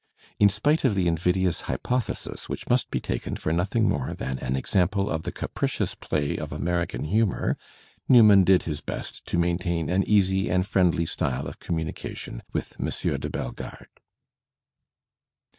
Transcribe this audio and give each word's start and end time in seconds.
"In 0.39 0.49
spite 0.49 0.83
of 0.83 0.95
the 0.95 1.07
invidious 1.07 1.61
hypothesis, 1.69 2.49
which 2.49 2.67
must 2.67 2.89
be 2.89 2.99
taken 2.99 3.35
for 3.35 3.53
nothing 3.53 3.87
more 3.87 4.15
than 4.15 4.39
an 4.39 4.55
example 4.55 5.07
of 5.07 5.21
the 5.21 5.31
capricious 5.31 5.93
play 5.93 6.37
of 6.37 6.51
* 6.51 6.51
American 6.59 7.03
humour,' 7.03 7.55
Newman 8.09 8.43
did 8.43 8.63
his 8.63 8.81
best 8.81 9.27
to 9.27 9.37
maintain 9.37 9.91
an 9.91 10.01
easy 10.05 10.49
and 10.49 10.65
friendly 10.65 11.05
style 11.05 11.45
of 11.45 11.59
communication 11.59 12.41
with 12.51 12.75
M. 12.79 12.87
de 13.19 13.29
Bellegarde." 13.29 13.85